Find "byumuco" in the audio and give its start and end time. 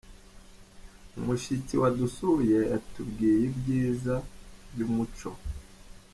4.71-5.29